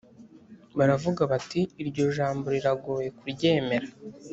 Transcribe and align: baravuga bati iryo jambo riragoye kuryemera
baravuga 0.77 1.21
bati 1.31 1.61
iryo 1.81 2.05
jambo 2.17 2.45
riragoye 2.55 3.07
kuryemera 3.17 3.87